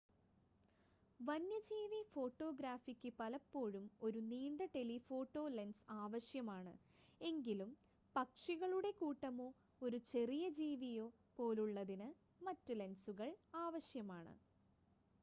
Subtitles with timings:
[1.19, 6.73] വന്യജീവി ഫോട്ടോഗ്രാഫിക്ക് പലപ്പോഴും ഒരു നീണ്ട ടെലിഫോട്ടോ ലെൻസ് ആവശ്യമാണ്
[7.21, 7.71] എങ്കിലും
[8.15, 9.47] പക്ഷികളുടെ കൂട്ടമോ
[9.81, 11.07] ഒരു ചെറിയ ജീവിയോ
[11.39, 12.09] പോലുള്ളതിന്
[12.41, 13.29] മറ്റ് ലെൻസുകൾ
[13.59, 14.33] ആവശ്യമാണ്